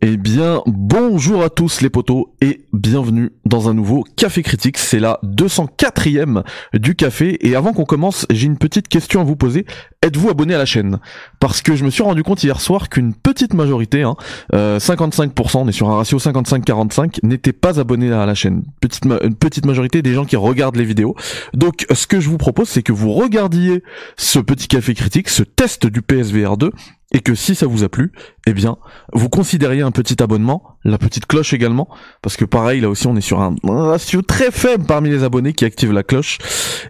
[0.00, 4.78] Eh bien, bonjour à tous les potos et bienvenue dans un nouveau Café Critique.
[4.78, 6.44] C'est la 204e
[6.74, 9.66] du café et avant qu'on commence, j'ai une petite question à vous poser.
[10.02, 11.00] Êtes-vous abonné à la chaîne?
[11.40, 14.14] Parce que je me suis rendu compte hier soir qu'une petite majorité, hein,
[14.52, 18.62] 55%, on est sur un ratio 55-45, n'était pas abonné à la chaîne.
[19.02, 21.16] Une petite majorité des gens qui regardent les vidéos.
[21.54, 23.82] Donc, ce que je vous propose, c'est que vous regardiez
[24.16, 26.70] ce petit Café Critique, ce test du PSVR 2
[27.12, 28.12] et que si ça vous a plu,
[28.46, 28.76] eh bien,
[29.12, 31.88] vous considériez un petit abonnement, la petite cloche également,
[32.22, 35.54] parce que pareil, là aussi, on est sur un ratio très faible parmi les abonnés
[35.54, 36.38] qui activent la cloche,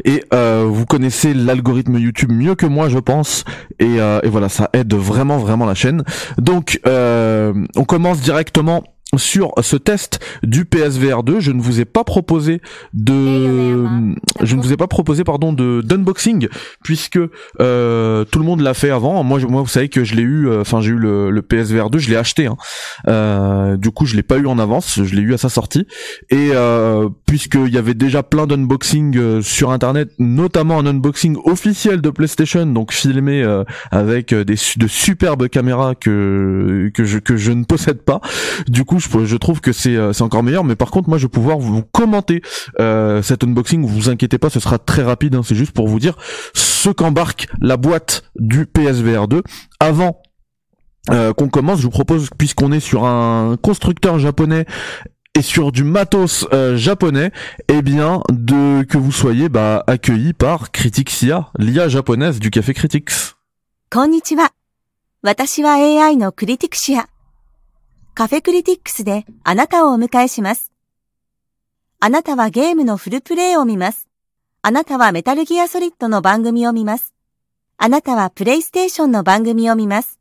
[0.05, 3.45] et euh, vous connaissez l'algorithme YouTube mieux que moi, je pense,
[3.79, 6.03] et, euh, voilà, ça aide vraiment, vraiment la chaîne.
[6.37, 8.83] Donc, euh, on commence directement
[9.17, 12.61] sur ce test du PSVR 2, je ne vous ai pas proposé
[12.93, 13.87] de,
[14.43, 16.49] je ne vous ai pas proposé pardon de d'unboxing
[16.85, 17.19] puisque
[17.61, 19.23] euh, tout le monde l'a fait avant.
[19.25, 21.89] Moi, moi, vous savez que je l'ai eu, euh, enfin j'ai eu le, le, PSVR
[21.89, 22.47] 2, je l'ai acheté.
[22.47, 22.57] Hein.
[23.09, 25.87] Euh, du coup, je l'ai pas eu en avance, je l'ai eu à sa sortie.
[26.29, 32.03] Et euh, puisqu'il y avait déjà plein d'unboxing euh, sur internet, notamment un unboxing officiel
[32.03, 37.53] de PlayStation, donc filmé euh, avec des de superbes caméras que que je que je
[37.53, 38.21] ne possède pas.
[38.69, 40.65] Du coup je, trouve que c'est euh, c'est encore meilleur.
[40.65, 42.43] Mais par contre, moi, je vais pouvoir vous commenter
[42.81, 43.85] euh, cet unboxing.
[43.85, 45.35] Vous inquiétez pas, ce sera très rapide.
[45.35, 46.17] Hein, c'est juste pour vous dire
[46.55, 49.43] ce qu'embarque la boîte du PSVR 2
[49.81, 50.23] avant.
[51.11, 54.67] Euh, qu'on commence, je vous propose, puisqu'on est sur un constructeur japonais
[55.35, 57.31] et sur du matos japonais,
[57.69, 63.13] eh bien, de que vous soyez bah, accueillis par Criticsia, l'IA japonaise du Café Critics.
[68.19, 70.73] カフェクリティックスであなたをお迎えします。
[72.01, 74.09] あなたはゲームのフルプレイを見ます。
[74.61, 77.15] あなたはメタルギアソリッドの番組を見ます。
[77.77, 80.18] あなたはプレイステーションの番組を見ます。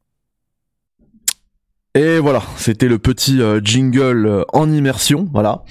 [1.96, 5.64] Et voilà, c'était le petit euh, jingle euh, en immersion, voilà.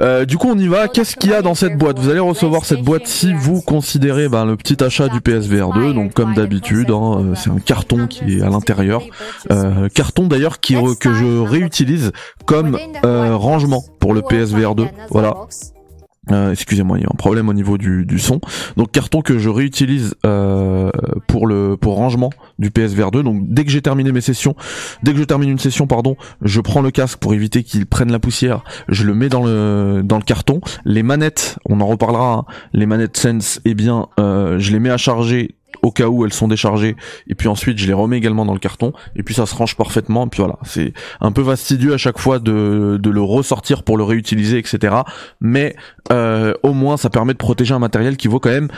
[0.00, 0.88] Euh, du coup, on y va.
[0.88, 1.98] Qu'est-ce qu'il y a dans cette boîte?
[1.98, 5.94] Vous allez recevoir cette boîte si vous considérez ben, le petit achat du PSVR 2.
[5.94, 9.02] Donc, comme d'habitude, hein, c'est un carton qui est à l'intérieur.
[9.94, 12.12] carton d'ailleurs qui que je réutilise
[12.44, 14.86] comme rangement pour le PSVR 2.
[15.08, 15.34] Voilà.
[16.30, 18.40] Euh, excusez-moi, il y a un problème au niveau du, son.
[18.76, 20.90] Donc carton que je réutilise euh,
[21.26, 23.22] pour le pour rangement du PSVR 2.
[23.22, 24.54] Donc dès que j'ai terminé mes sessions,
[25.02, 28.12] dès que je termine une session, pardon, je prends le casque pour éviter qu'il prenne
[28.12, 28.62] la poussière.
[28.88, 30.60] Je le mets dans le dans le carton.
[30.84, 32.20] Les manettes, on en reparlera.
[32.20, 32.44] Hein.
[32.72, 36.32] les manettes Sense, eh bien, euh, je les mets à charger au cas où elles
[36.32, 36.96] sont déchargées
[37.26, 39.76] et puis ensuite je les remets également dans le carton et puis ça se range
[39.76, 43.82] parfaitement et puis voilà c'est un peu fastidieux à chaque fois de, de le ressortir
[43.82, 44.96] pour le réutiliser etc
[45.40, 45.76] mais
[46.12, 48.68] euh, au moins ça permet de protéger un matériel qui vaut quand même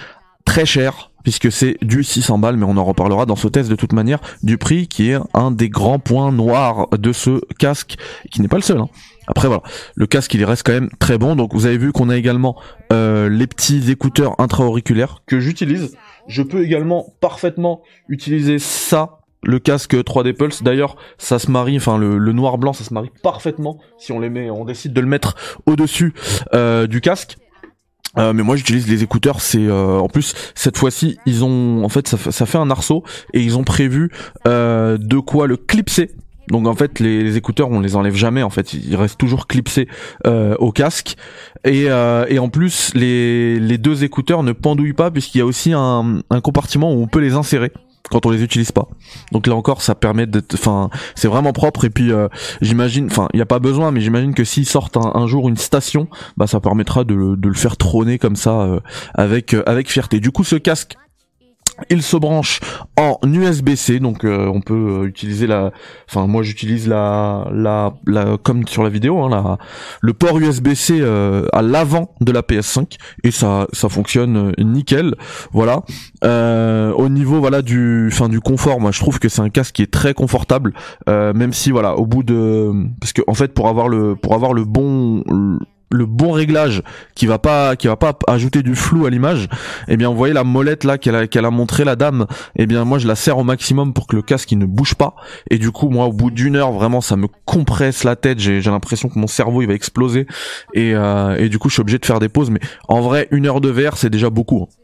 [0.44, 3.76] très cher puisque c'est du 600 balles mais on en reparlera dans ce test de
[3.76, 7.96] toute manière du prix qui est un des grands points noirs de ce casque
[8.30, 8.88] qui n'est pas le seul hein.
[9.26, 9.62] Après voilà,
[9.94, 11.36] le casque il reste quand même très bon.
[11.36, 12.56] Donc vous avez vu qu'on a également
[12.92, 15.96] euh, les petits écouteurs intra-auriculaires que j'utilise.
[16.28, 20.62] Je peux également parfaitement utiliser ça, le casque 3D Pulse.
[20.62, 24.50] D'ailleurs, ça se marie, enfin le, noir blanc, ça se marie parfaitement si on les
[24.50, 26.14] on décide de le mettre au-dessus
[26.54, 27.36] euh, du casque.
[28.18, 32.06] Euh, mais moi j'utilise les écouteurs, c'est en plus cette fois-ci ils ont en fait
[32.06, 34.10] ça, ça, fait un arceau et ils ont prévu
[34.44, 36.10] de quoi le clipser
[36.48, 39.88] donc en fait les, écouteurs on les enlève jamais en fait ils restent toujours clipsés
[40.26, 41.16] euh, au casque
[41.64, 45.46] et, euh, et en plus les, les deux écouteurs ne pendouillent pas puisqu'il y a
[45.46, 47.72] aussi un, un compartiment où on peut les insérer
[48.10, 48.88] quand on les utilise pas.
[49.30, 51.84] Donc là encore, ça permet de, enfin, c'est vraiment propre.
[51.84, 52.28] Et puis, euh,
[52.60, 55.56] j'imagine, enfin, il n'y a pas besoin, mais j'imagine que s'ils sortent un, jour une
[55.56, 58.80] station, bah, ça permettra de, de le faire trôner comme ça
[59.14, 60.18] avec avec fierté.
[60.18, 60.96] Du coup, ce casque,
[61.90, 62.60] il se branche
[62.96, 65.72] en USB-C, donc euh, on peut euh, utiliser la,
[66.08, 69.58] enfin moi j'utilise la, la, la, comme sur la vidéo, hein, la,
[70.00, 75.14] le port USB-C euh, à l'avant de la PS5 et ça, ça fonctionne nickel,
[75.52, 75.82] voilà.
[76.22, 79.82] au niveau voilà du, fin du confort, moi je trouve que c'est un casque qui
[79.82, 80.72] est très confortable,
[81.06, 84.52] même si voilà au bout de, parce que en fait pour avoir le, pour avoir
[84.52, 85.24] le bon
[85.92, 86.82] bon réglage
[87.14, 89.48] qui va pas qui va pas ajouter du flou à l'image
[89.88, 92.66] eh bien vous voyez la molette là qu'elle a qu'elle a montré la dame eh
[92.66, 95.14] bien moi je la serre au maximum pour que le casque il ne bouge pas.
[95.50, 98.38] Et du coup moi au bout d'une heure vraiment ça me compresse la tête.
[98.38, 100.26] J'ai l'impression que mon cerveau il va exploser.
[100.74, 102.50] Et, euh, et du coup je suis obligé de faire des pauses.
[102.50, 104.81] Mais en vrai une heure de verre c'est déjà beaucoup hein.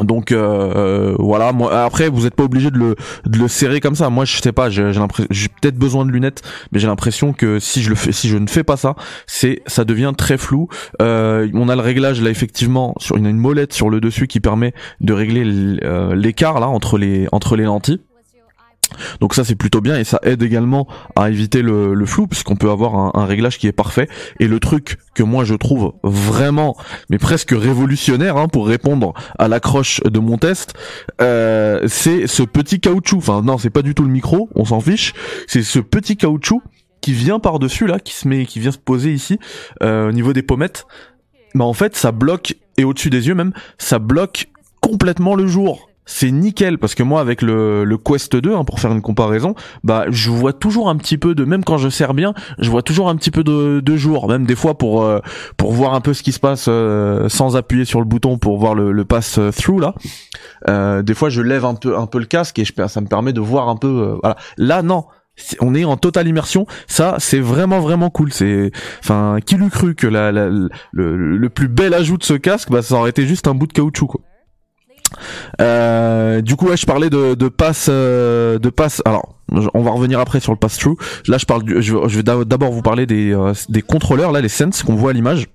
[0.00, 1.52] Donc euh, euh, voilà.
[1.84, 4.08] Après, vous n'êtes pas obligé de le, serrer comme ça.
[4.10, 4.70] Moi, je sais pas.
[4.70, 6.42] J'ai peut-être besoin de lunettes,
[6.72, 8.94] mais j'ai l'impression que si je ne fais pas ça,
[9.26, 10.68] c'est, ça devient très flou.
[11.00, 12.94] Euh, on a le réglage là effectivement.
[12.98, 17.28] Sur, a une molette sur le dessus qui permet de régler l'écart là entre les
[17.64, 18.00] lentilles.
[19.20, 20.86] Donc ça c'est plutôt bien et ça aide également
[21.16, 24.08] à éviter le, le flou puisqu'on peut avoir un, réglage qui est parfait.
[24.40, 26.76] Et le truc que moi je trouve vraiment,
[27.10, 30.74] mais presque révolutionnaire hein, pour répondre à l'accroche de mon test,
[31.20, 33.18] euh, c'est ce petit caoutchouc.
[33.18, 35.12] Enfin non, c'est pas du tout le micro, on s'en fiche.
[35.46, 36.62] C'est ce petit caoutchouc
[37.00, 39.38] qui vient par dessus là, qui se met, qui vient se poser ici
[39.82, 40.86] euh, au niveau des pommettes.
[41.54, 44.48] Bah en fait ça bloque et au-dessus des yeux même, ça bloque
[44.80, 48.80] complètement le jour c'est nickel parce que moi avec le, le Quest 2 hein, pour
[48.80, 49.54] faire une comparaison
[49.84, 52.82] bah je vois toujours un petit peu de même quand je sers bien je vois
[52.82, 54.28] toujours un petit peu de, de jour.
[54.28, 55.20] Même des fois pour euh,
[55.56, 58.58] pour voir un peu ce qui se passe euh, sans appuyer sur le bouton pour
[58.58, 59.94] voir le, le pass through là
[60.68, 63.06] euh, des fois je lève un peu un peu le casque et je, ça me
[63.06, 64.36] permet de voir un peu voilà.
[64.56, 65.04] Là non.
[65.60, 66.66] On est en totale immersion.
[66.86, 68.32] Ça c'est vraiment vraiment cool.
[68.32, 68.70] C'est
[69.00, 72.70] enfin qui l'eût cru que la, la, le, le plus bel ajout de ce casque
[72.70, 74.20] bah ça aurait été juste un bout de caoutchouc quoi
[75.60, 79.02] euh, du coup, ouais, je parlais de, de passe, euh, de passe.
[79.04, 79.34] Alors,
[79.74, 80.96] on va revenir après sur le pass through.
[81.28, 84.48] Là, je parle, du, je, vais d'abord vous parler des, euh, des contrôleurs, là, les
[84.48, 85.48] sense qu'on voit à l'image.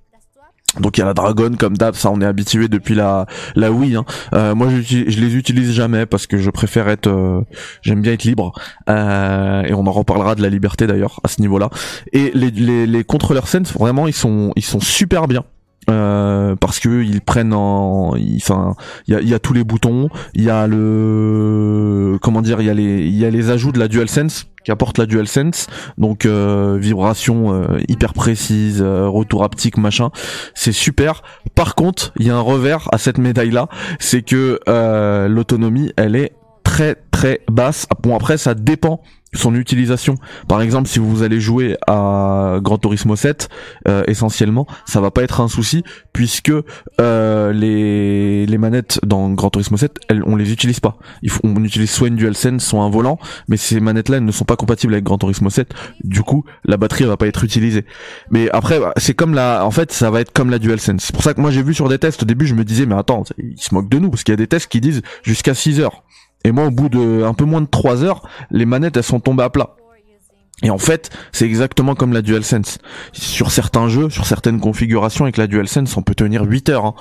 [0.79, 3.25] Donc il y a la Dragon comme d'hab, ça on est habitué depuis la
[3.55, 3.95] la Wii.
[3.95, 4.05] Hein.
[4.33, 7.41] Euh, moi je, je, les utilise jamais parce que je préfère être, euh,
[7.81, 8.51] j'aime bien être libre.
[8.89, 11.69] Euh, et on en reparlera de la liberté d'ailleurs à ce niveau-là.
[12.13, 15.45] Et les, les, les contrôleurs Sense vraiment ils sont ils sont super bien.
[15.89, 18.75] Euh, parce que ils prennent en enfin
[19.07, 22.67] il y a, y a tous les boutons il y a le comment dire il
[22.67, 25.67] y a les il y a les ajouts de la DualSense qui apporte la DualSense.
[25.97, 30.09] Donc euh, vibration euh, hyper précise euh, retour haptique machin.
[30.55, 31.23] C'est super.
[31.55, 33.69] Par contre il y a un revers à cette médaille là
[33.99, 34.59] c'est que
[35.29, 36.33] l'autonomie elle est
[36.65, 37.87] très très basse.
[38.03, 39.01] Bon après ça dépend
[39.37, 40.15] son utilisation.
[40.47, 43.49] Par exemple, si vous allez jouer à Gran Turismo 7,
[43.87, 46.51] euh, essentiellement, ça va pas être un souci puisque
[46.99, 50.97] euh, les, les manettes dans Gran Turismo 7, elles, on les utilise pas.
[51.21, 54.45] Il faut, on utilise soit une DualSense, soit un volant, mais ces manettes-là, ne sont
[54.45, 55.73] pas compatibles avec Gran Turismo 7.
[56.03, 57.85] Du coup, la batterie va pas être utilisée.
[58.31, 61.03] Mais après, bah, c'est comme la, en fait, ça va être comme la DualSense.
[61.03, 62.85] C'est pour ça que moi j'ai vu sur des tests au début, je me disais,
[62.85, 65.01] mais attends, ils se moquent de nous parce qu'il y a des tests qui disent
[65.23, 66.03] jusqu'à 6 heures.
[66.47, 69.19] Et moi, au bout de un peu moins de 3 heures, les manettes, elles sont
[69.19, 69.75] tombées à plat.
[70.63, 72.77] Et en fait, c'est exactement comme la DualSense.
[73.11, 76.85] Sur certains jeux, sur certaines configurations avec la DualSense, on peut tenir 8 heures.
[76.85, 76.93] Hein.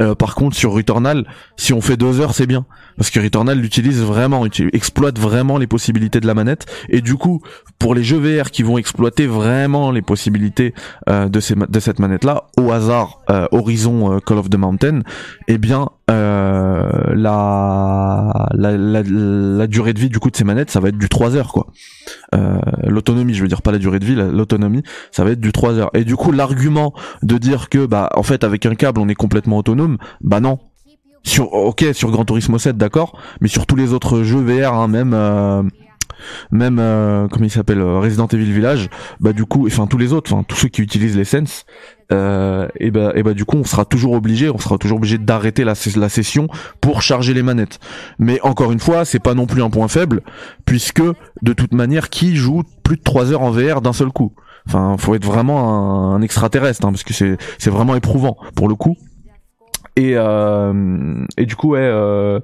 [0.00, 1.26] Euh, par contre, sur Returnal,
[1.56, 2.66] si on fait 2 heures, c'est bien.
[2.96, 6.66] Parce que Returnal l'utilise vraiment, exploite vraiment les possibilités de la manette.
[6.88, 7.42] Et du coup,
[7.78, 10.74] pour les jeux VR qui vont exploiter vraiment les possibilités
[11.08, 15.00] euh, de, cette manette-là, au hasard, euh, Horizon Call of the Mountain,
[15.48, 17.26] eh bien, la,
[19.66, 21.66] durée de vie du coup de ces manettes, ça va être du 3 heures, quoi.
[22.84, 25.74] l'autonomie, je veux dire pas la durée de vie, l'autonomie, ça va être du 3
[25.74, 25.90] heures.
[25.94, 29.14] Et du coup, l'argument de dire que, bah, en fait, avec un câble, on est
[29.14, 29.85] complètement autonome,
[30.20, 30.58] bah non.
[31.26, 34.86] Sur, ok, sur Gran Turismo 7, d'accord, mais sur tous les autres jeux VR, hein,
[34.86, 35.64] même, euh,
[36.52, 38.88] même, euh, comment il s'appelle, euh, Resident Evil Village,
[39.18, 41.66] bah du coup, enfin tous les autres, enfin tous ceux qui utilisent les Sense,
[42.12, 45.64] et bah, et bah du coup, on sera toujours obligé, on sera toujours obligé d'arrêter
[45.64, 46.46] la, session
[46.80, 47.80] pour charger les manettes.
[48.20, 50.22] Mais encore une fois, c'est pas non plus un point faible,
[50.64, 51.02] puisque
[51.42, 54.32] de toute manière, qui joue plus de 3 heures en VR d'un seul coup?
[54.68, 58.96] Enfin, faut être vraiment un, extraterrestre, hein, parce que c'est vraiment éprouvant pour le coup.
[59.96, 61.80] Et, euh, et du coup, ouais.
[61.80, 62.40] Euh,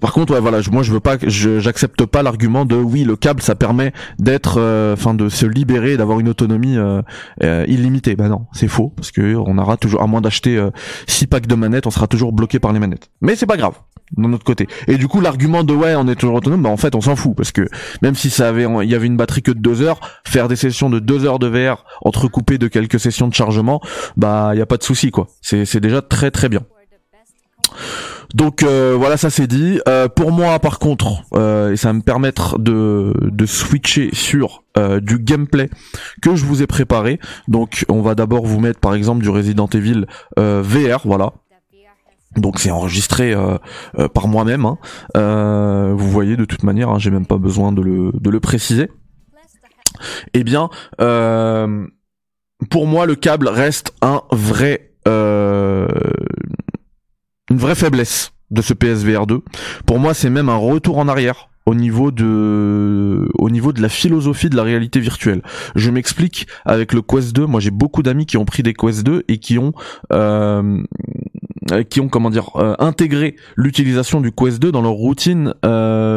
[0.00, 3.42] par contre, ouais, voilà, moi je veux pas, j'accepte pas l'argument de oui, le câble,
[3.42, 7.02] ça permet d'être, euh, enfin, de se libérer, d'avoir une autonomie euh,
[7.42, 8.16] euh, illimitée.
[8.16, 10.58] Bah non, c'est faux parce que on aura toujours, à moins d'acheter
[11.06, 13.10] six packs de manettes, on sera toujours bloqué par les manettes.
[13.20, 13.74] Mais c'est pas grave
[14.16, 14.66] d'un autre côté.
[14.88, 17.14] Et du coup, l'argument de ouais, on est toujours autonome, bah en fait, on s'en
[17.14, 17.68] fout parce que
[18.02, 20.56] même si ça avait, il y avait une batterie que de deux heures, faire des
[20.56, 23.80] sessions de deux heures de VR entrecoupées de quelques sessions de chargement,
[24.16, 25.28] bah il y a pas de souci quoi.
[25.42, 26.62] C'est c'est déjà très très bien.
[28.34, 29.80] Donc euh, voilà, ça c'est dit.
[29.88, 33.12] Euh, pour moi, par contre, euh, et ça va me permettre de,
[33.46, 34.62] switcher sur
[35.02, 35.68] du gameplay
[36.22, 37.18] que je vous ai préparé.
[37.48, 40.06] Donc on va d'abord vous mettre par exemple du Resident Evil
[40.36, 41.32] VR, voilà.
[42.36, 43.34] Donc c'est enregistré
[44.14, 44.64] par moi-même.
[44.64, 45.92] Hein.
[45.94, 48.88] vous voyez de toute manière, hein, j'ai même pas besoin de le préciser.
[50.34, 54.92] Eh bien, pour moi, le câble reste un vrai
[57.50, 59.42] une vraie faiblesse de ce PSVR 2.
[59.86, 63.88] Pour moi, c'est même un retour en arrière au niveau de au niveau de la
[63.88, 65.42] philosophie de la réalité virtuelle.
[65.76, 67.46] Je m'explique avec le Quest 2.
[67.46, 69.72] Moi, j'ai beaucoup d'amis qui ont pris des Quest 2 et qui ont
[70.12, 70.82] euh,
[71.88, 75.54] qui ont comment dire intégré l'utilisation du Quest 2 dans leur routine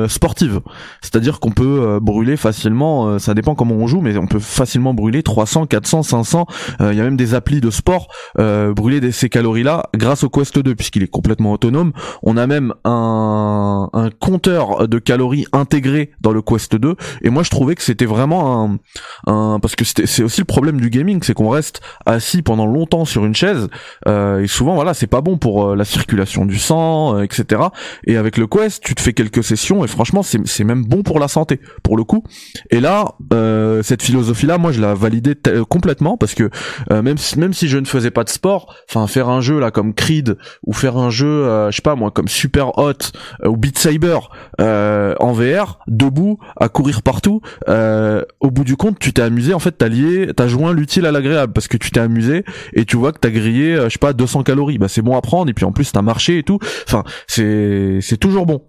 [0.07, 0.62] sportive.
[1.01, 5.24] C'est-à-dire qu'on peut brûler facilement, ça dépend comment on joue, mais on peut facilement brûler
[5.24, 6.45] 300, 400, 500.
[6.79, 8.07] Il y a même des applis de sport
[8.38, 11.93] brûler des, ces calories-là grâce au Quest 2 puisqu'il est complètement autonome.
[12.22, 17.43] On a même un, un compteur de calories intégré dans le Quest 2 et moi
[17.43, 18.79] je trouvais que c'était vraiment
[19.27, 22.65] un, un parce que c'est aussi le problème du gaming, c'est qu'on reste assis pendant
[22.65, 23.67] longtemps sur une chaise
[24.07, 27.63] euh, et souvent voilà c'est pas bon pour euh, la circulation du sang, euh, etc.
[28.07, 31.19] Et avec le Quest, tu te fais quelques sessions et franchement c'est même bon pour
[31.19, 32.23] la santé pour le coup.
[32.71, 35.35] Et là euh, cette philosophie là, moi je la validais
[35.67, 36.50] complètement parce que
[36.89, 39.69] même si, même si je ne faisais pas de sport, enfin faire un jeu là
[39.69, 43.12] comme Creed ou faire un jeu je sais pas moi comme Super Hot
[43.45, 44.19] ou Beat Saber
[44.59, 49.71] en VR debout à courir partout au bout du compte tu t'es amusé en fait
[49.71, 53.12] t'as lié t'as joint l'utile à l'agréable parce que tu t'es amusé et tu vois
[53.12, 55.72] que t'as grillé je sais pas 200 calories bah c'est bon prendre et puis en
[55.72, 56.60] plus t'as marché et tout.
[56.88, 58.62] Enfin c'est c'est toujours bon.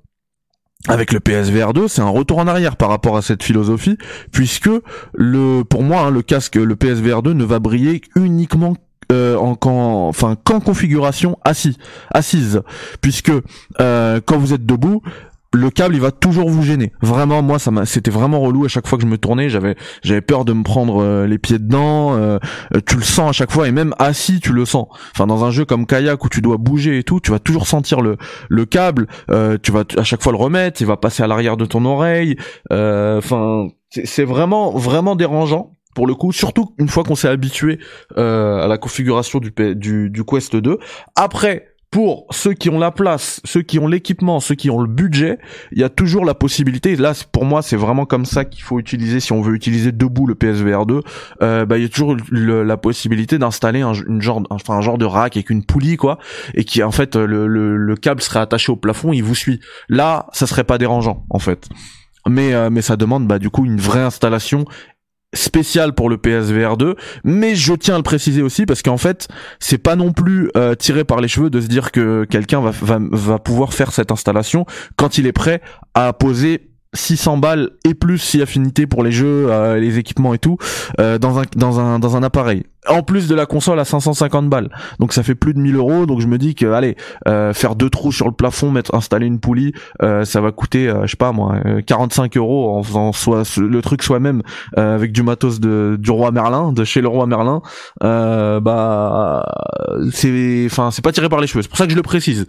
[0.86, 3.96] Avec le PSVR 2, c'est un retour en arrière par rapport à cette philosophie,
[4.32, 4.68] puisque
[5.14, 8.74] le, pour moi, hein, le casque, le PSVR 2 ne va briller uniquement
[9.10, 11.78] euh, en quand, enfin qu'en configuration assis,
[12.12, 12.60] assise,
[13.00, 13.32] puisque
[13.80, 15.02] euh, quand vous êtes debout,
[15.54, 16.92] le câble il va toujours vous gêner.
[17.00, 20.20] Vraiment moi ça c'était vraiment relou à chaque fois que je me tournais, j'avais j'avais
[20.20, 22.38] peur de me prendre euh, les pieds dedans, euh,
[22.74, 24.88] euh, tu le sens à chaque fois et même assis tu le sens.
[25.12, 27.66] Enfin dans un jeu comme kayak où tu dois bouger et tout, tu vas toujours
[27.66, 28.16] sentir le
[28.48, 29.06] le câble,
[29.62, 32.36] tu vas à chaque fois le remettre, il va passer à l'arrière de ton oreille.
[32.70, 37.78] enfin c'est vraiment vraiment dérangeant pour le coup, surtout une fois qu'on s'est habitué
[38.16, 40.78] à la configuration du, du, du Quest 2.
[41.14, 44.88] Après, pour ceux qui ont la place, ceux qui ont l'équipement, ceux qui ont le
[44.88, 45.38] budget,
[45.70, 46.96] il y a toujours la possibilité.
[46.96, 50.26] Là, pour moi, c'est vraiment comme ça qu'il faut utiliser si on veut utiliser debout
[50.26, 51.02] le PSVR 2.
[51.42, 55.50] Euh, bah, il y a toujours la possibilité d'installer un, une genre, de rack avec
[55.50, 56.18] une poulie quoi,
[56.54, 59.60] et qui en fait le câble serait attaché au plafond, il vous suit.
[59.88, 61.68] Là, ça serait pas dérangeant en fait
[62.28, 64.64] mais euh, mais ça demande bah du coup une vraie installation
[65.34, 69.28] spécial pour le PSVR 2 mais je tiens à le préciser aussi parce qu'en fait
[69.60, 72.70] c'est pas non plus euh, tiré par les cheveux de se dire que quelqu'un va,
[72.70, 75.60] va, va pouvoir faire cette installation quand il est prêt
[75.94, 80.38] à poser 600 balles et plus si affinité pour les jeux, euh, les équipements et
[80.38, 80.56] tout
[81.00, 82.64] euh, dans un dans un dans un appareil.
[82.86, 86.04] En plus de la console à 550 balles, donc ça fait plus de 1000 euros.
[86.04, 86.96] Donc je me dis que allez
[87.26, 91.10] euh, faire deux trous sur le plafond, mettre installer une poulie, ça va coûter je
[91.10, 94.42] sais pas moi 45 euros en faisant soit le truc soi-même
[94.76, 97.62] avec du matos de du roi Merlin, de chez le roi Merlin.
[98.00, 99.44] bah
[100.12, 101.62] c'est enfin c'est pas tiré par les cheveux.
[101.62, 102.46] C'est pour ça que je le précise.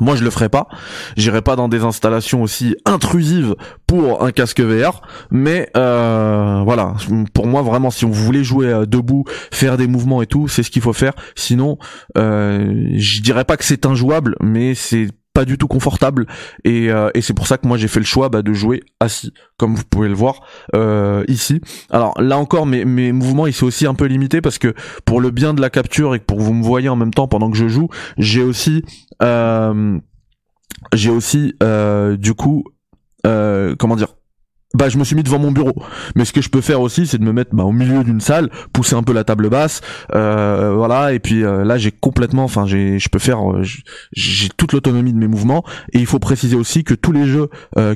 [0.00, 0.68] Moi, je le ferai pas.
[1.16, 3.54] J'irai pas dans des installations aussi intrusives
[3.86, 5.00] pour un casque VR.
[5.30, 6.94] Mais euh, voilà,
[7.32, 10.62] pour moi, vraiment, si on voulait jouer euh, debout, faire des mouvements et tout, c'est
[10.62, 11.12] ce qu'il faut faire.
[11.34, 11.78] Sinon,
[12.18, 16.26] euh, je dirais pas que c'est injouable, mais c'est pas du tout confortable.
[16.64, 18.82] Et, euh, et c'est pour ça que moi j'ai fait le choix bah, de jouer
[19.00, 20.40] assis comme vous pouvez le voir
[20.74, 21.60] euh, ici.
[21.90, 24.72] Alors là encore mes, mes mouvements ils sont aussi un peu limités parce que
[25.04, 27.50] pour le bien de la capture et pour vous me voyez en même temps pendant
[27.50, 28.82] que je joue j'ai aussi
[29.22, 29.98] euh,
[30.94, 31.52] j'ai aussi
[32.18, 32.64] du coup
[33.22, 34.14] comment dire
[34.76, 35.74] bah je me suis mis devant mon bureau.
[36.14, 38.20] Mais ce que je peux faire aussi, c'est de me mettre bah, au milieu d'une
[38.20, 39.80] salle, pousser un peu la table basse,
[40.14, 41.12] euh, voilà.
[41.12, 43.62] Et puis euh, là, j'ai complètement, enfin, j'ai, je peux faire, euh,
[44.12, 45.64] j'ai toute l'autonomie de mes mouvements.
[45.92, 47.48] Et il faut préciser aussi que tous les jeux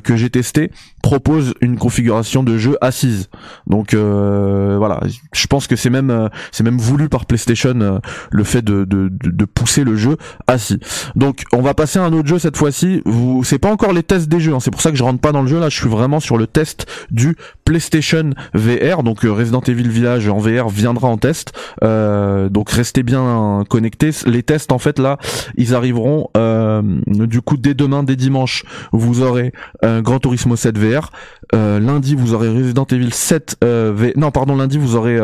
[0.03, 0.71] que j'ai testés
[1.03, 3.29] proposent une configuration de jeu assise.
[3.67, 5.01] Donc voilà,
[5.33, 9.45] je pense que c'est même, c'est même voulu par PlayStation le fait de, de, de,
[9.45, 10.79] pousser le jeu assis.
[11.15, 13.01] Donc on va passer à un autre jeu cette fois-ci.
[13.05, 14.53] Vous, c'est pas encore les tests des jeux.
[14.53, 14.59] Hein.
[14.59, 15.69] C'est pour ça que je rentre pas dans le jeu là.
[15.69, 16.70] Je suis vraiment sur le test
[17.09, 17.35] du
[17.65, 19.03] PlayStation VR.
[19.03, 21.53] Donc euh, Resident Evil Village en VR viendra en test.
[21.83, 24.11] Euh, donc restez bien connectés.
[24.25, 25.17] Les tests en fait là,
[25.55, 31.11] ils arriveront euh, du coup dès demain, dès dimanche, vous aurez Gran Turismo 7 VR.
[31.53, 34.11] lundi vous aurez Resident Evil 7 VR.
[34.17, 35.19] Non pardon, lundi vous aurez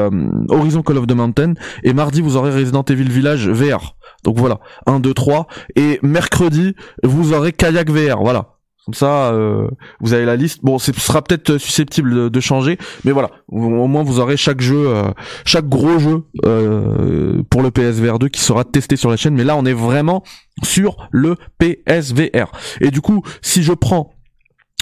[0.49, 3.95] Horizon Call of the Mountain et mardi vous aurez Resident Evil Village VR.
[4.23, 5.47] Donc voilà, 1, 2, 3.
[5.75, 8.21] Et mercredi, vous aurez Kayak VR.
[8.21, 8.56] Voilà.
[8.87, 9.67] Comme ça, euh,
[9.99, 10.59] vous avez la liste.
[10.63, 13.31] Bon, ce sera peut-être susceptible de, changer, mais voilà.
[13.49, 15.11] Au moins, vous aurez chaque jeu, euh,
[15.43, 19.35] chaque gros jeu euh, pour le PSVR 2 qui sera testé sur la chaîne.
[19.35, 20.23] Mais là, on est vraiment
[20.63, 22.49] sur le PSVR.
[22.79, 24.13] Et du coup, si je prends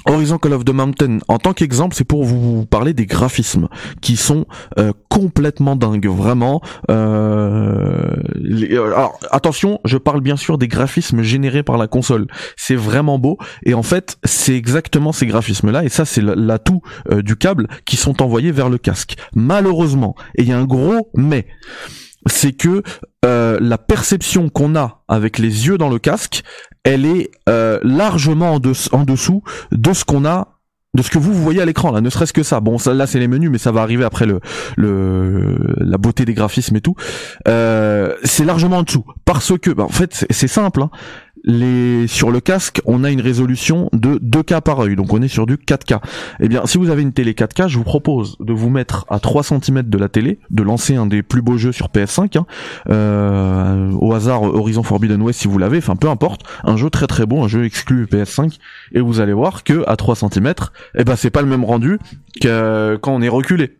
[0.08, 3.68] Horizon Call of the Mountain, en tant qu'exemple, c'est pour vous parler des graphismes
[4.02, 4.46] qui sont
[4.78, 6.62] euh, complètement dingues, vraiment.
[6.90, 12.28] Euh, euh, alors attention, je parle bien sûr des graphismes générés par la console.
[12.56, 16.82] C'est vraiment beau et en fait, c'est exactement ces graphismes-là et ça c'est l'atout
[17.12, 19.18] du câble qui sont envoyés vers le casque.
[19.34, 21.48] Malheureusement, et il y a un gros mais
[22.28, 22.84] c'est que
[23.24, 26.44] euh, la perception qu'on a avec les yeux dans le casque,
[26.86, 28.60] elle est euh, largement en,
[29.04, 30.48] dessous de ce qu'on a
[30.94, 32.62] de ce que vous, voyez à l'écran là, ne serait-ce que ça.
[32.62, 34.40] Bon, là c'est les menus, mais ça va arriver après le,
[34.78, 36.96] le la beauté des graphismes et tout.
[37.50, 40.84] Euh, c'est largement en dessous parce que, bah, en fait, c'est simple.
[40.84, 40.90] Hein
[41.46, 45.46] sur le casque, on a une résolution de 2K par œil, donc on est sur
[45.46, 46.00] du 4K.
[46.40, 49.20] Eh bien, si vous avez une télé 4K, je vous propose de vous mettre à
[49.20, 52.46] 3 cm de la télé, de lancer un des plus beaux jeux sur PS5, hein,
[52.90, 57.08] euh, au hasard Horizon Forbidden West si vous l'avez, enfin peu importe, un jeu très
[57.08, 58.58] très bon, un jeu exclu PS5,
[58.94, 60.54] et vous allez voir que à 3 cm,
[60.98, 62.00] eh ben c'est pas le même rendu
[62.42, 63.78] que quand on est reculé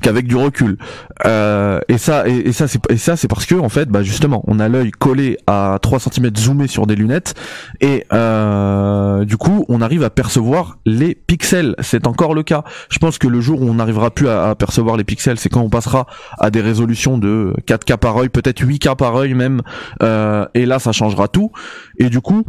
[0.00, 0.78] qu'avec du recul.
[1.26, 4.90] Euh, et ça, et, ça, c'est parce que en fait, bah justement, on a l'œil
[4.90, 7.34] collé à 3 cm zoomé sur des lunettes,
[7.80, 11.74] et euh, du coup, on arrive à percevoir les pixels.
[11.80, 12.64] C'est encore le cas.
[12.90, 15.60] Je pense que le jour où on n'arrivera plus à, percevoir les pixels, c'est quand
[15.60, 16.06] on passera
[16.38, 19.62] à des résolutions de 4K par œil, peut-être 8K par œil même.
[20.02, 21.52] Euh, et là, ça changera tout.
[21.98, 22.44] Et du coup,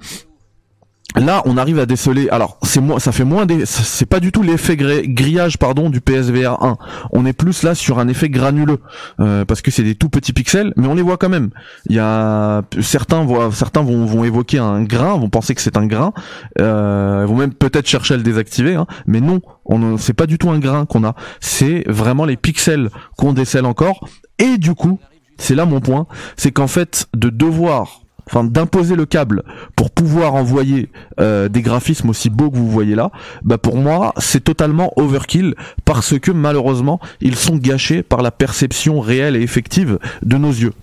[1.16, 2.30] Là, on arrive à déceler.
[2.30, 6.02] Alors, c'est moins, ça fait moins des, c'est pas du tout l'effet grillage, pardon, du
[6.02, 6.78] PSVR 1.
[7.12, 8.80] On est plus là sur un effet granuleux,
[9.20, 11.50] euh, parce que c'est des tout petits pixels, mais on les voit quand même.
[11.90, 15.88] Il y a certains voient, certains vont, évoquer un grain, vont penser que c'est un
[15.88, 16.14] grain,
[16.62, 20.38] euh, vont même peut-être chercher à le désactiver, hein, mais non, on, c'est pas du
[20.38, 21.16] tout un grain qu'on a.
[21.40, 24.08] C'est vraiment les pixels qu'on décèle encore.
[24.38, 25.00] Et du coup,
[25.38, 26.06] c'est là mon point,
[26.38, 29.44] c'est qu'en fait, de devoir enfin d'imposer le câble
[29.76, 33.12] pour pouvoir envoyer euh, des graphismes aussi beaux que vous voyez là,
[33.44, 35.56] bah pour moi c'est totalement overkill
[35.86, 40.74] parce que malheureusement ils sont gâchés par la perception réelle et effective de nos yeux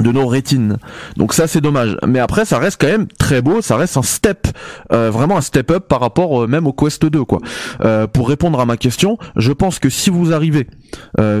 [0.00, 0.78] de nos rétines.
[1.16, 1.96] Donc ça c'est dommage.
[2.06, 4.48] Mais après ça reste quand même très beau, ça reste un step,
[4.92, 7.40] euh, vraiment un step up par rapport euh, même au Quest 2 quoi.
[7.84, 10.66] Euh, pour répondre à ma question, je pense que si vous arrivez,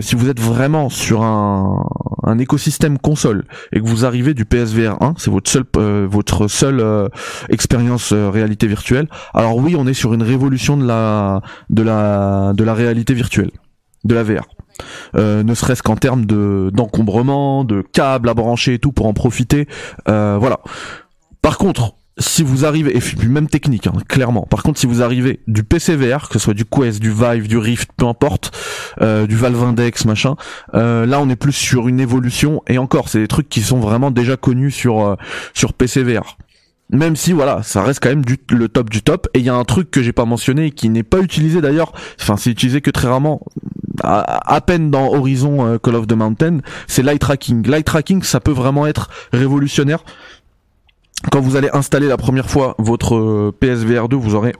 [0.00, 1.84] si vous êtes vraiment sur un,
[2.24, 5.64] un écosystème console et que vous arrivez du PSVR 1, c'est votre seul
[6.06, 7.08] votre seule
[7.48, 9.08] expérience réalité virtuelle.
[9.34, 13.50] Alors oui, on est sur une révolution de la de la de la réalité virtuelle,
[14.04, 14.46] de la VR.
[15.16, 19.12] Euh, ne serait-ce qu'en termes de d'encombrement, de câbles à brancher et tout pour en
[19.12, 19.68] profiter.
[20.08, 20.60] Euh, voilà.
[21.42, 24.42] Par contre, si vous arrivez, et puis même technique, hein, clairement.
[24.42, 27.56] Par contre, si vous arrivez du PCVR, que ce soit du Quest, du Vive, du
[27.56, 28.52] Rift, peu importe,
[29.00, 30.36] euh, du Valve Index, machin,
[30.72, 32.62] là on est plus sur une évolution.
[32.68, 35.16] Et encore, c'est des trucs qui sont vraiment déjà connus sur
[35.54, 36.36] sur PCVR.
[36.92, 39.26] Même si voilà, ça reste quand même du, le top du top.
[39.32, 41.62] Et il y a un truc que j'ai pas mentionné et qui n'est pas utilisé
[41.62, 41.92] d'ailleurs.
[42.20, 43.40] Enfin, c'est utilisé que très rarement
[44.02, 47.66] à, peine dans Horizon euh, Call of the Mountain, c'est l'eye tracking.
[47.66, 50.04] L'eye tracking, ça peut vraiment être révolutionnaire.
[51.30, 54.54] Quand vous allez installer la première fois votre euh, PSVR 2, vous aurez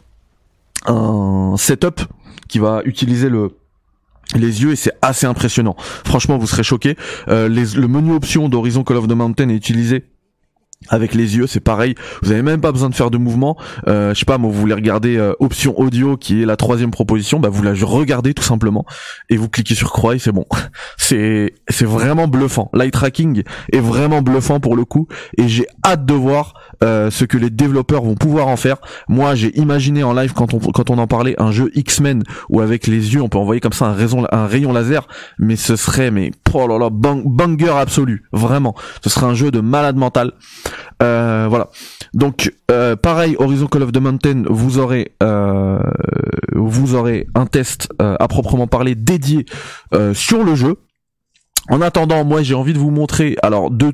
[0.86, 2.00] un setup
[2.48, 3.56] qui va utiliser le
[4.34, 5.76] les yeux et c'est assez impressionnant.
[5.78, 6.96] Franchement, vous serez choqué.
[7.28, 10.04] Euh, le menu option d'Horizon Call of the Mountain est utilisé
[10.88, 11.94] avec les yeux c'est pareil.
[12.22, 13.56] Vous avez même pas besoin de faire de mouvement.
[13.88, 16.90] Euh, je sais pas moi vous voulez regarder euh, option audio qui est la troisième
[16.90, 18.84] proposition bah vous la regardez tout simplement.
[19.28, 20.46] Et vous cliquez sur croix et c'est bon.
[20.96, 22.70] C'est c'est vraiment bluffant.
[22.72, 23.42] Light tracking
[23.72, 25.08] est vraiment bluffant pour le coup.
[25.36, 28.76] Et j'ai hâte de voir euh, ce que les développeurs vont pouvoir en faire.
[29.08, 32.60] Moi j'ai imaginé en live quand on quand on en parlait un jeu X-Men où
[32.60, 35.06] avec les yeux on peut envoyer comme ça un rayon un rayon laser.
[35.38, 38.24] Mais ce serait mais oh là là banger absolu.
[38.32, 38.74] Vraiment.
[39.02, 40.32] Ce serait un jeu de malade mental
[41.02, 41.68] euh, voilà.
[42.14, 45.78] Donc euh, pareil, Horizon Call of the Mountain, vous aurez euh,
[46.54, 49.46] vous aurez un test à proprement parler dédié
[50.12, 50.76] sur le jeu.
[51.68, 53.92] En attendant, moi j'ai envie de vous montrer alors de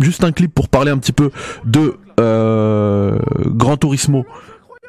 [0.00, 1.30] juste un clip pour parler un petit peu
[1.64, 4.24] de Gran Turismo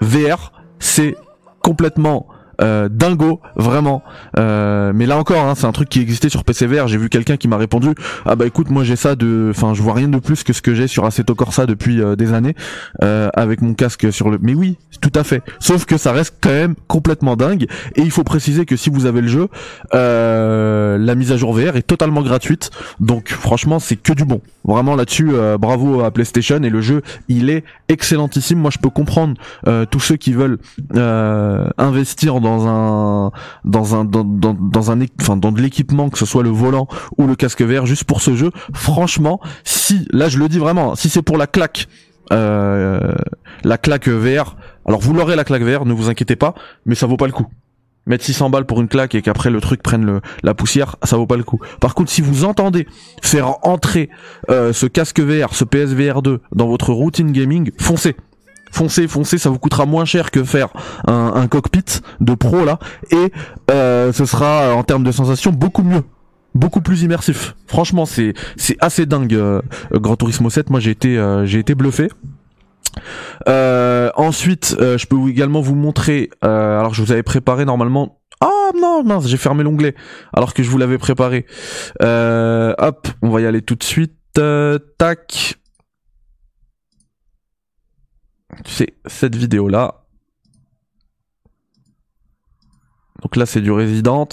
[0.02, 0.52] VR.
[0.80, 1.16] C'est
[1.62, 2.28] complètement
[2.62, 4.04] euh, dingo, vraiment.
[4.38, 6.88] Euh, mais là encore, hein, c'est un truc qui existait sur PCVR.
[6.88, 7.90] J'ai vu quelqu'un qui m'a répondu
[8.26, 10.62] ah bah écoute, moi j'ai ça de, enfin je vois rien de plus que ce
[10.62, 12.56] que j'ai sur Assetto Corsa depuis euh, des années
[13.02, 14.40] avec mon casque sur le.
[14.42, 15.42] Mais oui, tout à fait.
[15.60, 17.68] Sauf que ça reste quand même complètement dingue.
[17.96, 19.48] Et il faut préciser que si vous avez le jeu,
[19.94, 22.72] la mise à jour VR est totalement gratuite.
[23.00, 24.42] Donc franchement, c'est que du bon.
[24.64, 28.60] Vraiment là-dessus, bravo à PlayStation et le jeu, il est excellentissime.
[28.60, 29.36] Moi, je peux comprendre
[29.90, 30.58] tous ceux qui veulent
[31.78, 33.32] investir dans un
[33.64, 37.28] dans un dans, dans, un enfin dans de l'équipement que ce soit le volant ou
[37.28, 38.52] le casque vert juste pour ce jeu.
[38.74, 41.88] Franchement si là je le dis vraiment si c'est pour la claque
[42.34, 43.14] euh,
[43.64, 44.56] la claque VR
[44.86, 46.56] alors vous l'aurez la claque VR ne vous inquiétez pas
[46.86, 47.48] mais ça vaut pas le coup.
[48.08, 51.18] Mettre 600 balles pour une claque et qu'après le truc prenne le, la poussière, ça
[51.18, 51.60] vaut pas le coup.
[51.80, 52.88] Par contre, si vous entendez
[53.24, 54.10] faire entrer
[54.52, 58.16] euh, ce casque VR, ce PSVR 2 dans votre routine gaming, foncez
[58.76, 60.70] foncez, foncez, ça vous coûtera moins cher que faire
[61.08, 62.80] un, cockpit de pro là,
[63.12, 63.32] et
[63.72, 66.04] euh, ce sera en termes de sensation beaucoup mieux
[66.56, 67.56] beaucoup plus immersif.
[67.68, 69.34] Franchement, c'est c'est assez dingue.
[69.34, 69.62] Euh,
[69.92, 72.10] Gran Turismo 7, moi j'ai été euh, j'ai été bluffé.
[73.50, 76.30] Euh, ensuite, je peux également vous montrer.
[76.42, 78.20] alors je vous avais préparé normalement.
[78.42, 79.96] Ah non mince, j'ai fermé l'onglet
[80.34, 81.46] alors que je vous l'avais préparé.
[82.02, 84.14] hop, on va y aller tout de suite.
[84.98, 85.58] tac.
[88.64, 90.06] C'est cette vidéo là.
[93.22, 94.28] Donc là c'est du Resident.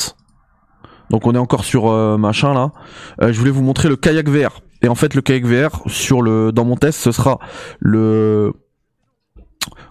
[1.11, 2.73] Donc on est encore sur euh, machin là.
[3.21, 4.61] Euh, je voulais vous montrer le kayak VR.
[4.83, 7.39] Et en fait le kayak VR sur le dans mon test ce sera
[7.81, 8.53] le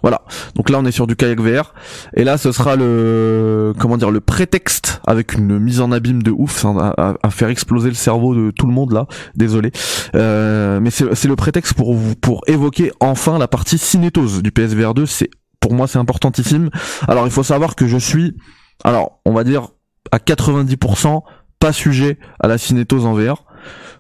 [0.02, 0.24] voilà.
[0.56, 1.74] Donc là on est sur du kayak VR
[2.16, 6.32] et là ce sera le comment dire le prétexte avec une mise en abîme de
[6.32, 9.08] ouf hein, à, faire exploser le cerveau de tout le monde là.
[9.36, 9.72] Désolé.
[10.16, 15.06] Euh, mais c'est le prétexte pour pour évoquer enfin la partie cinétose du PSVR 2.
[15.06, 15.30] C'est
[15.60, 16.70] pour moi c'est importantissime.
[17.08, 18.36] Alors il faut savoir que je suis
[18.84, 19.70] alors on va dire
[20.12, 21.22] à 90%
[21.60, 23.46] pas sujet à la cinétose en VR.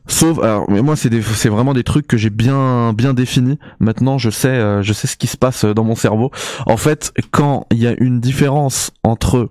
[0.07, 3.59] Sauf, alors, mais moi, c'est c'est vraiment des trucs que j'ai bien, bien définis.
[3.79, 6.31] Maintenant, je sais, euh, je sais ce qui se passe dans mon cerveau.
[6.65, 9.47] En fait, quand il y a une différence entre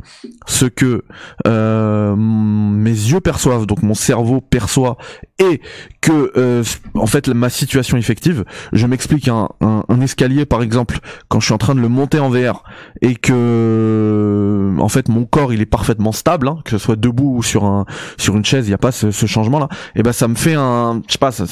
[0.47, 1.05] ce que
[1.47, 4.97] euh, mes yeux perçoivent, donc mon cerveau perçoit,
[5.39, 5.61] et
[6.01, 11.41] que, euh, en fait, ma situation effective, je m'explique un, un, escalier, par exemple, quand
[11.41, 12.65] je suis en train de le monter en VR,
[13.03, 17.37] et que, en fait, mon corps, il est parfaitement stable, hein, que ce soit debout
[17.37, 17.87] ou sur un,
[18.19, 19.69] sur une chaise, il n'y a pas ce, ce changement-là.
[19.95, 21.45] Et ben, ça me fait un, je sais pas, ça,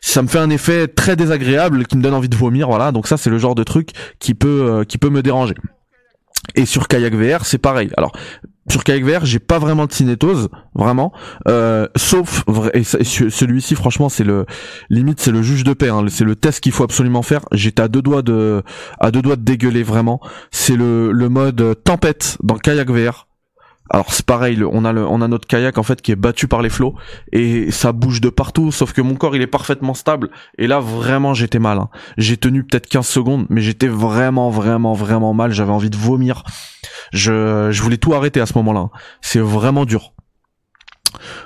[0.00, 2.92] ça me fait un effet très désagréable qui me donne envie de vomir, voilà.
[2.92, 5.54] Donc ça, c'est le genre de truc qui peut, euh, qui peut me déranger.
[6.54, 7.90] Et sur Kayak VR, c'est pareil.
[7.96, 8.12] Alors,
[8.70, 11.12] sur Kayak VR, j'ai pas vraiment de cinétose, vraiment.
[11.48, 14.46] Euh, sauf, et celui-ci, franchement, c'est le
[14.90, 15.88] limite, c'est le juge de paix.
[15.88, 17.44] Hein, c'est le test qu'il faut absolument faire.
[17.52, 18.62] J'étais à deux doigts de,
[19.00, 20.20] à deux doigts de dégueuler vraiment.
[20.50, 23.27] C'est le, le mode tempête dans Kayak VR.
[23.90, 26.62] Alors c'est pareil, on a le, on notre kayak en fait qui est battu par
[26.62, 26.94] les flots
[27.32, 28.70] et ça bouge de partout.
[28.72, 31.78] Sauf que mon corps il est parfaitement stable et là vraiment j'étais mal.
[31.78, 31.88] Hein.
[32.16, 35.52] J'ai tenu peut-être 15 secondes, mais j'étais vraiment vraiment vraiment mal.
[35.52, 36.44] J'avais envie de vomir.
[37.12, 38.90] Je, je voulais tout arrêter à ce moment-là.
[39.20, 40.12] C'est vraiment dur.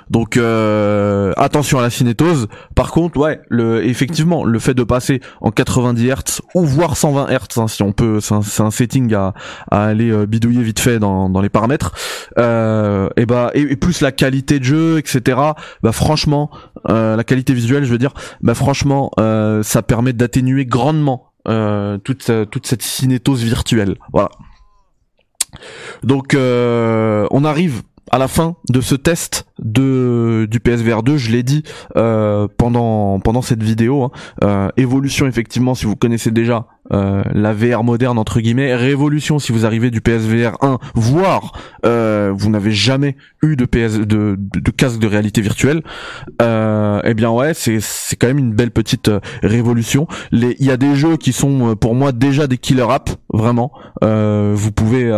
[0.09, 2.47] Donc euh, attention à la cinétose.
[2.75, 7.27] Par contre, ouais, le effectivement, le fait de passer en 90 Hz ou voire 120
[7.27, 9.33] Hz, hein, si on peut, c'est un, setting à,
[9.69, 11.93] aller euh, bidouiller vite fait dans, les paramètres.
[12.37, 15.37] Euh, et bah et, plus la qualité de jeu, etc.
[15.81, 16.49] Bah franchement,
[16.89, 22.67] euh, la qualité visuelle, je veux dire, bah franchement, ça permet d'atténuer grandement toute toute
[22.67, 23.95] cette cinétose virtuelle.
[24.11, 24.29] Voilà.
[26.03, 31.43] Donc on arrive à la fin de ce test de du PSVR 2, je l'ai
[31.43, 31.63] dit
[31.95, 34.11] euh, pendant pendant cette vidéo, hein,
[34.43, 39.51] euh, évolution effectivement si vous connaissez déjà euh, la VR moderne entre guillemets, révolution si
[39.51, 41.53] vous arrivez du PSVR 1, voire
[41.85, 45.81] euh, vous n'avez jamais eu de PS de, de, casque de réalité virtuelle,
[46.41, 50.07] euh, eh bien ouais c'est c'est quand même une belle petite euh, révolution.
[50.31, 53.71] Les il y a des jeux qui sont pour moi déjà des killer apps vraiment.
[54.01, 55.09] vous pouvez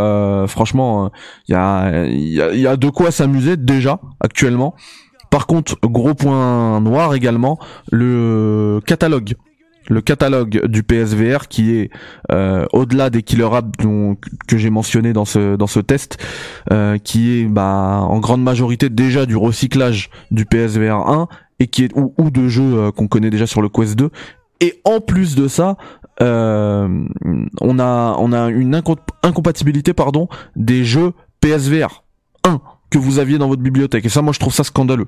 [0.47, 1.11] franchement
[1.47, 4.75] il y a il y a, y a de quoi s'amuser déjà actuellement.
[5.29, 7.59] Par contre, gros point noir également,
[7.91, 9.33] le catalogue
[9.87, 11.89] le catalogue du PSVR qui est
[12.31, 13.71] euh, au-delà des killer apps
[14.47, 16.17] que j'ai mentionné dans ce dans ce test,
[16.71, 21.27] euh, qui est bah, en grande majorité déjà du recyclage du PSVR 1
[21.59, 24.09] et qui est ou, de jeux euh, qu'on connaît déjà sur le Quest 2.
[24.61, 25.75] Et en plus de ça,
[26.19, 28.81] on a on a une
[29.23, 32.03] incompatibilité pardon des jeux PSVR
[32.45, 34.05] 1 que vous aviez dans votre bibliothèque.
[34.05, 35.07] Et ça, moi, je trouve ça scandaleux.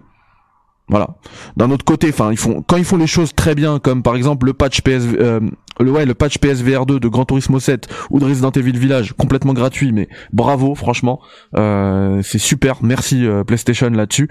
[0.89, 1.09] Voilà.
[1.57, 2.31] D'un autre côté, enfin,
[2.65, 5.41] quand ils font les choses très bien, comme par exemple le patch PS, euh,
[5.79, 9.13] le ouais, le patch PSVR 2 de Gran Turismo 7 ou de Resident Evil Village,
[9.13, 11.19] complètement gratuit, mais bravo, franchement,
[11.57, 12.77] euh, c'est super.
[12.81, 14.29] Merci euh, PlayStation là-dessus.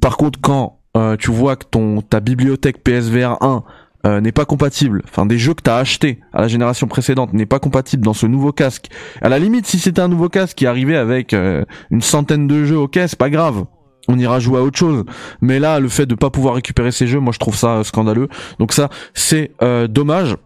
[0.00, 3.64] Par contre, quand euh, tu vois que ton ta bibliothèque PSVR 1
[4.06, 7.46] euh, n'est pas compatible, enfin des jeux que t'as acheté à la génération précédente n'est
[7.46, 8.86] pas compatible dans ce nouveau casque.
[9.20, 12.78] À la limite, si c'était un nouveau casque qui arrivait avec une centaine de jeux,
[12.78, 13.64] ok, c'est pas grave
[14.08, 15.04] on ira jouer à autre chose.
[15.40, 17.84] Mais là, le fait de pas pouvoir récupérer ces jeux, moi je trouve ça euh,
[17.84, 18.28] scandaleux.
[18.58, 20.36] Donc ça, c'est euh, dommage.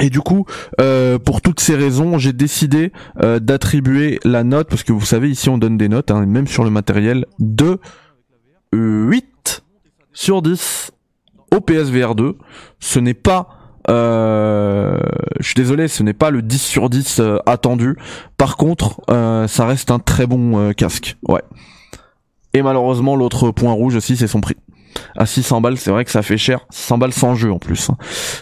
[0.00, 0.46] Et du coup,
[0.80, 2.90] euh, pour toutes ces raisons, j'ai décidé
[3.22, 6.64] d'attribuer la note, parce que vous savez, ici on donne des notes, hein, même sur
[6.64, 7.78] le matériel, de
[8.72, 9.62] 8
[10.12, 10.92] sur 10
[11.54, 12.38] au PSVR 2.
[12.78, 13.48] Ce n'est pas...
[13.88, 15.02] je
[15.42, 17.98] suis désolé, ce n'est pas le 10 sur 10 attendu.
[18.38, 19.02] Par contre,
[19.48, 21.18] ça reste un très bon casque.
[21.28, 21.42] Ouais.
[22.54, 24.56] Et malheureusement, l'autre point rouge aussi, c'est son prix.
[25.16, 26.66] À 600 balles, c'est vrai que ça fait cher.
[26.70, 27.90] 100 balles sans jeu en plus.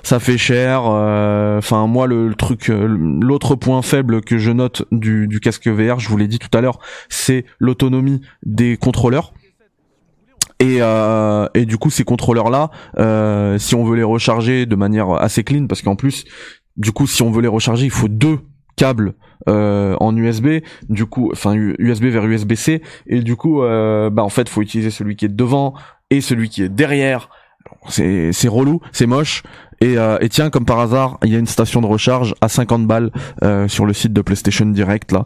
[0.02, 0.82] Ça fait cher.
[0.86, 2.86] Euh, enfin, moi, le, truc, euh,
[3.20, 6.60] l'autre point faible que je note du, casque VR, je vous l'ai dit tout à
[6.60, 9.32] l'heure, c'est l'autonomie des contrôleurs.
[10.60, 12.70] Et, euh, et du coup, ces contrôleurs-là,
[13.58, 16.24] si on veut les recharger de manière assez clean, parce qu'en plus,
[16.76, 18.40] du coup, si on veut les recharger, il faut deux
[18.78, 19.14] câbles
[19.48, 24.28] euh, en USB, du coup, enfin USB vers USB-C, et du coup, euh, bah en
[24.30, 25.74] fait, faut utiliser celui qui est devant
[26.10, 27.28] et celui qui est derrière.
[27.88, 29.42] C'est c'est relou, c'est moche.
[29.80, 32.48] Et, euh, et tiens, comme par hasard, il y a une station de recharge à
[32.48, 33.10] 50 balles
[33.44, 35.24] euh, sur le site de PlayStation Direct là.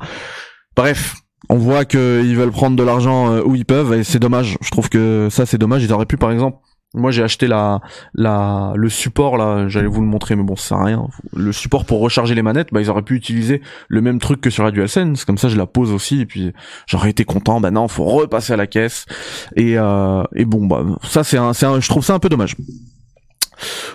[0.77, 1.17] Bref,
[1.49, 4.59] on voit qu'ils veulent prendre de l'argent euh, où ils peuvent et c'est dommage.
[4.61, 5.83] Je trouve que ça c'est dommage.
[5.85, 6.59] Ils auraient pu par exemple.
[6.95, 7.81] Moi j'ai acheté la
[8.15, 11.09] la le support là, j'allais vous le montrer mais bon ça sert à rien.
[11.35, 14.51] Le support pour recharger les manettes, bah ils auraient pu utiliser le même truc que
[14.51, 16.53] sur la DualSense, comme ça je la pose aussi et puis
[16.87, 17.61] j'aurais été content.
[17.61, 19.07] Bah non, faut repasser à la caisse
[19.57, 22.29] et euh, et bon bah ça c'est un c'est un je trouve ça un peu
[22.29, 22.57] dommage.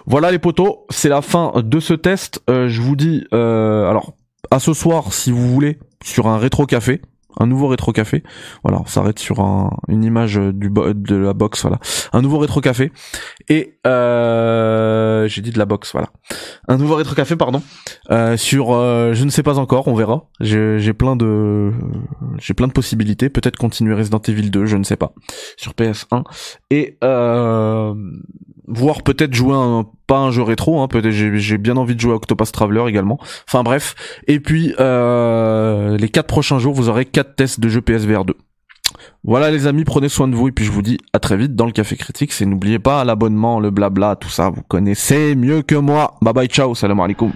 [0.05, 2.41] Voilà les potos, c'est la fin de ce test.
[2.49, 4.13] Euh, je vous dis euh, alors
[4.49, 7.01] à ce soir si vous voulez sur un rétro café
[7.39, 8.23] un nouveau rétro café.
[8.63, 11.79] Voilà, on s'arrête sur un, une image du de la box, voilà.
[12.13, 12.91] Un nouveau rétro café
[13.49, 16.09] et euh, j'ai dit de la box, voilà.
[16.67, 17.61] Un nouveau rétro café, pardon.
[18.11, 20.29] Euh, sur, euh, je ne sais pas encore, on verra.
[20.39, 21.71] J'ai plein de,
[22.39, 23.29] j'ai plein de possibilités.
[23.29, 25.13] Peut-être continuer Resident Evil 2, je ne sais pas,
[25.57, 26.23] sur PS1
[26.69, 27.93] et euh,
[28.67, 32.13] voir peut-être jouer un pas un jeu rétro hein, peut-être j'ai bien envie de jouer
[32.13, 33.19] à Octopus Traveler également.
[33.47, 33.95] Enfin bref.
[34.27, 38.33] Et puis euh, les quatre prochains jours vous aurez quatre tests de jeux PSVR 2
[39.23, 41.55] voilà les amis prenez soin de vous et puis je vous dis à très vite
[41.55, 42.31] dans le café critique.
[42.31, 46.15] C'est n'oubliez pas l'abonnement le blabla tout ça vous connaissez mieux que moi.
[46.21, 47.31] Bye bye ciao salam alaikum